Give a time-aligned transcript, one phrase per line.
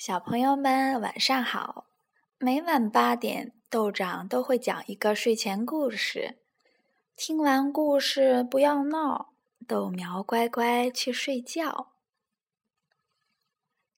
[0.00, 1.84] 小朋友们晚上好！
[2.38, 6.38] 每晚八点，豆长都会讲一个睡前故事。
[7.14, 9.34] 听完故事不要闹，
[9.68, 11.92] 豆苗乖乖去睡觉。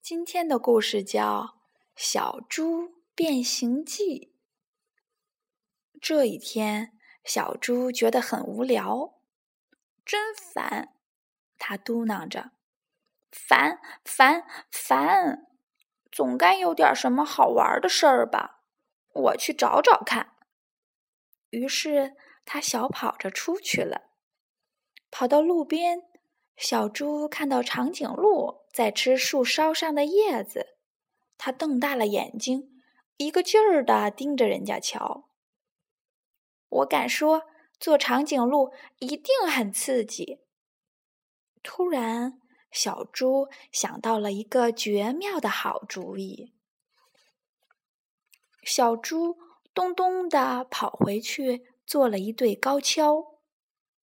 [0.00, 1.40] 今天的故事叫
[1.95, 4.32] 《小猪变形记》。
[6.00, 9.14] 这一天，小猪觉得很无聊，
[10.05, 10.96] 真烦，
[11.57, 12.50] 他嘟囔着
[13.30, 15.46] ：“烦烦烦！”
[16.12, 18.60] 总该有点什么好玩的事儿吧？
[19.14, 20.37] 我去找找看。
[21.48, 22.14] 于是
[22.45, 24.10] 他小跑着出去了。
[25.10, 26.02] 跑到路边，
[26.56, 30.77] 小猪看到长颈鹿在吃树梢上的叶子，
[31.38, 32.82] 它瞪大了眼睛，
[33.16, 35.30] 一个劲儿的盯着人家瞧。
[36.68, 37.45] 我敢说，
[37.80, 40.40] 做长颈鹿一定很刺激。
[41.62, 42.41] 突然。
[42.72, 46.54] 小猪想到了一个绝妙的好主意。
[48.64, 49.36] 小猪
[49.74, 53.38] 咚咚的跑回去，做了一对高跷，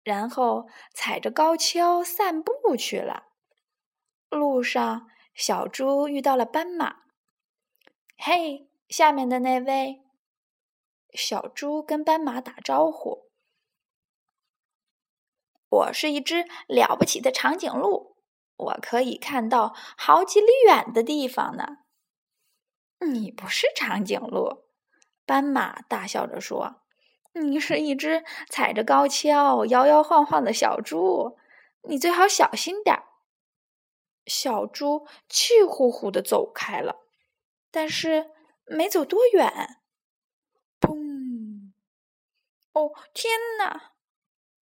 [0.04, 3.28] 然后踩着高跷散步去了。
[4.30, 6.98] 路上，小猪遇到了斑马。
[8.18, 10.02] “嘿，下面的那位！”
[11.14, 13.30] 小猪跟斑马打招呼
[15.70, 18.09] ：“我是一只了不起的长颈鹿。”
[18.60, 21.78] 我可以看到好几里远的地方呢。
[23.00, 24.66] 你不是长颈鹿，
[25.26, 26.82] 斑马大笑着说
[27.34, 31.38] ：“你是一只踩着高跷摇摇晃晃的小猪，
[31.84, 33.06] 你最好小心点儿。”
[34.28, 36.98] 小猪气呼呼的走开了，
[37.72, 38.32] 但是
[38.66, 39.80] 没走多远，
[40.82, 41.72] 砰！
[42.74, 43.94] 哦，天哪！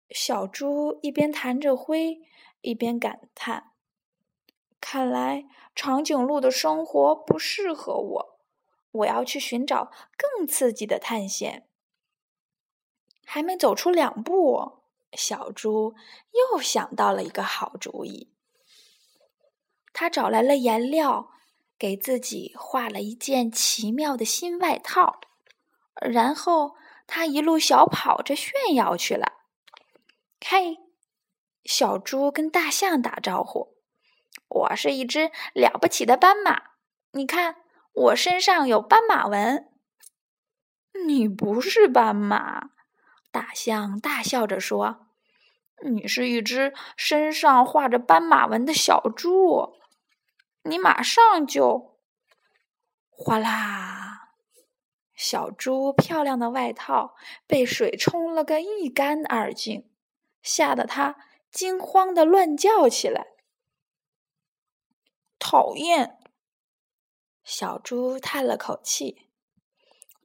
[0.10, 2.20] 小猪一边弹着灰，
[2.60, 3.72] 一边感叹。
[4.80, 8.40] 看来长颈鹿的生活不适合我，
[8.92, 11.68] 我要去寻找更刺激的探险。
[13.26, 14.84] 还没走出两步，
[15.14, 15.96] 小猪
[16.32, 18.32] 又想到了一个好主意。
[19.92, 21.32] 他找来了颜料，
[21.78, 25.20] 给自己画了一件奇妙的新外套，
[26.02, 26.76] 然后
[27.08, 29.34] 他一路小跑着炫耀去了。
[30.46, 30.78] 嘿，
[31.64, 33.75] 小猪跟大象打招呼。
[34.48, 36.62] 我是一只了不起的斑马，
[37.12, 37.58] 你看
[37.94, 39.72] 我身上有斑马纹。
[41.06, 42.70] 你不是斑马，
[43.32, 45.08] 大象大笑着说
[45.84, 49.76] ：“你是一只身上画着斑马纹的小猪。”
[50.64, 52.00] 你马上就，
[53.10, 54.32] 哗啦！
[55.14, 57.16] 小猪漂亮的外套
[57.46, 59.90] 被水冲了个一干二净，
[60.42, 61.16] 吓得它
[61.52, 63.35] 惊慌的乱叫起来。
[65.48, 66.18] 讨厌，
[67.44, 69.30] 小猪叹了口气。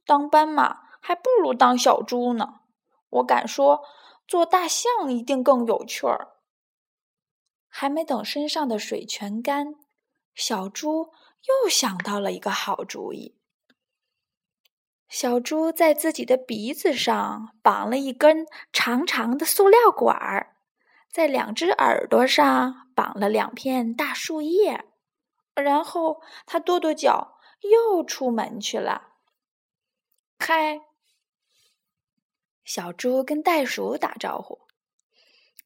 [0.03, 2.61] 当斑马还不如当小猪呢。
[3.07, 3.83] 我敢说，
[4.27, 6.37] 做大象一定更有趣儿。
[7.67, 9.75] 还没等身上的水全干，
[10.33, 11.11] 小猪
[11.43, 13.37] 又想到了一个好主意。
[15.07, 20.55] 小猪在自己的鼻子上绑了一根长长的塑料管儿，
[21.11, 24.87] 在两只耳朵上绑了两片大树叶。
[25.61, 29.13] 然后他跺跺脚，又出门去了。
[30.39, 30.81] 嗨，
[32.63, 34.61] 小猪跟袋鼠打招呼：“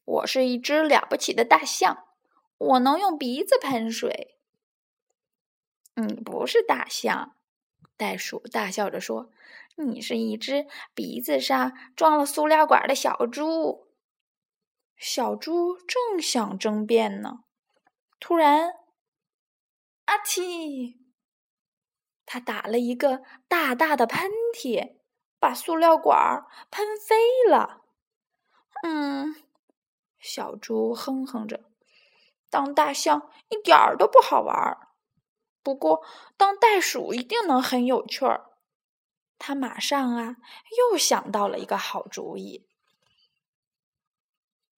[0.04, 2.04] 我是一只了不起的大象，
[2.58, 4.36] 我能用鼻子喷水。”
[5.98, 7.34] 你不是大象，
[7.96, 9.30] 袋鼠大笑着说
[9.76, 13.88] ：“你是一只鼻子上装了塑料管的小猪。”
[14.98, 17.44] 小猪正想争辩呢，
[18.20, 18.74] 突然。
[20.06, 20.96] 阿嚏！
[22.24, 24.96] 他打了一个大大的喷嚏，
[25.38, 27.82] 把塑料管喷飞了。
[28.82, 29.36] 嗯，
[30.18, 31.70] 小猪哼哼着，
[32.50, 34.88] 当大象一点儿都不好玩儿。
[35.62, 36.04] 不过
[36.36, 38.52] 当袋鼠一定能很有趣儿。
[39.38, 40.36] 他马上啊，
[40.78, 42.68] 又想到了一个好主意。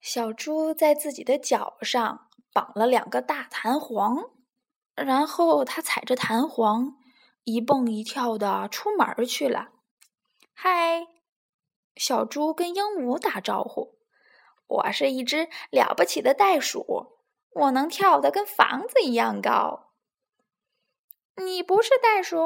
[0.00, 4.30] 小猪在自己的脚上绑了两个大弹簧。
[5.04, 6.96] 然后他踩着弹簧，
[7.44, 9.68] 一蹦一跳的出门去了。
[10.52, 11.06] 嗨，
[11.94, 13.98] 小猪跟鹦鹉打招呼
[14.66, 19.92] ：“我是一只了不起的袋鼠，我能跳得跟房子一样高。”
[21.36, 22.36] 你不是袋鼠，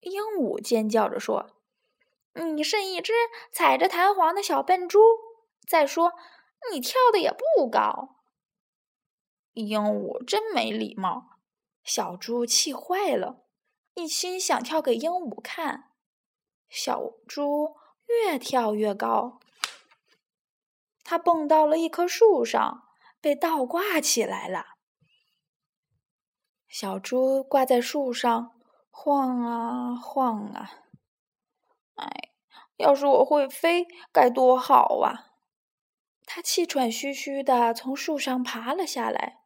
[0.00, 1.50] 鹦鹉尖叫着说
[2.54, 3.12] ：“你是一只
[3.52, 4.98] 踩着弹簧的小笨猪。
[5.68, 6.14] 再说，
[6.72, 8.16] 你跳的也不高。”
[9.54, 11.38] 鹦鹉真没礼貌，
[11.82, 13.44] 小猪气坏了，
[13.94, 15.92] 一心想跳给鹦鹉看。
[16.68, 17.76] 小猪
[18.06, 19.40] 越跳越高，
[21.02, 22.84] 它蹦到了一棵树上，
[23.20, 24.76] 被倒挂起来了。
[26.68, 28.60] 小猪挂在树上，
[28.90, 30.70] 晃啊晃啊。
[31.96, 32.30] 哎，
[32.76, 35.29] 要是我会飞，该多好啊！
[36.32, 39.40] 它气喘吁吁的从树上爬了下来。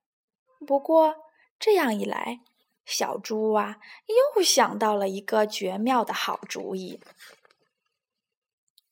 [0.66, 1.16] 不过
[1.58, 2.40] 这样一来，
[2.84, 3.78] 小猪啊
[4.36, 7.00] 又想到了一个绝妙的好主意。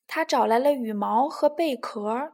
[0.06, 2.32] 他找来了羽毛和贝壳，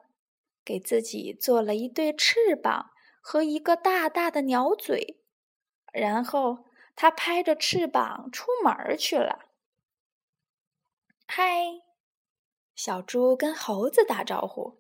[0.65, 5.19] 给自己做了一对翅膀和一个大大的鸟嘴，
[5.93, 9.47] 然后他拍着翅膀出门去了。
[11.27, 11.81] 嗨，
[12.77, 14.78] 小猪跟猴子打招呼：“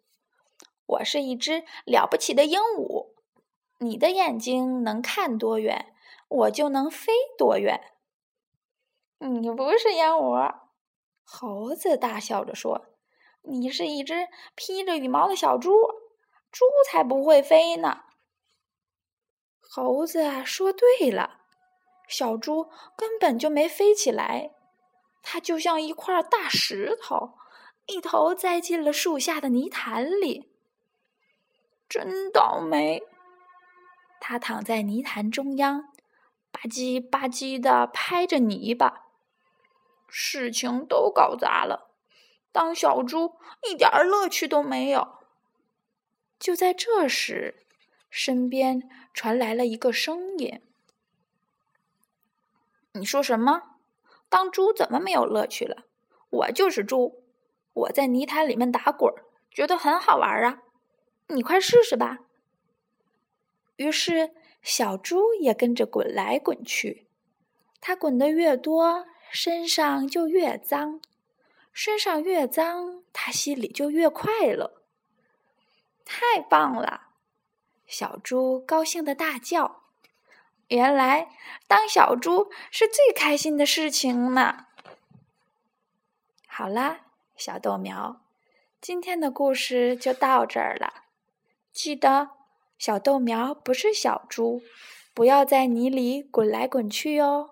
[0.88, 3.12] 我是一只了不起的鹦鹉。
[3.78, 5.94] 你的眼睛能看多远，
[6.28, 7.80] 我就能飞多远。”
[9.20, 10.60] 你不是鹦鹉。
[11.24, 12.86] 猴子大笑着说
[13.42, 15.70] ：“你是一只披着羽毛的小猪，
[16.50, 18.04] 猪才不会飞呢。”
[19.60, 21.42] 猴子说：“对了，
[22.08, 24.54] 小猪根本就没飞起来，
[25.22, 27.34] 它就像一块大石头，
[27.86, 30.54] 一头栽进了树下的泥潭里。
[31.88, 33.02] 真倒霉！”
[34.20, 35.82] 它躺在泥潭中央，
[36.50, 39.06] 吧唧吧唧的拍着泥巴。
[40.08, 41.90] 事情都搞砸了，
[42.50, 43.36] 当小猪
[43.68, 45.18] 一点乐趣都没有。
[46.38, 47.66] 就在这时，
[48.10, 50.62] 身边传来了一个声音
[52.92, 53.76] ：“你说什么？
[54.28, 55.84] 当猪怎么没有乐趣了？
[56.30, 57.24] 我就是猪，
[57.72, 59.12] 我在泥潭里面打滚，
[59.50, 60.62] 觉得很好玩啊！
[61.28, 62.18] 你快试试吧。”
[63.76, 67.06] 于是，小猪也跟着滚来滚去，
[67.80, 69.06] 它滚得越多。
[69.30, 71.02] 身上就越脏，
[71.70, 74.80] 身上越脏，他心里就越快乐。
[76.06, 77.08] 太棒了！
[77.86, 79.82] 小猪高兴的大叫
[80.68, 81.28] ：“原来
[81.66, 84.64] 当小猪是最开心的事情呢！”
[86.48, 87.02] 好啦，
[87.36, 88.22] 小豆苗，
[88.80, 91.04] 今天的故事就到这儿了。
[91.80, 92.30] 记得，
[92.76, 94.60] 小豆苗不是小猪，
[95.14, 97.50] 不要在泥里滚来滚去哦。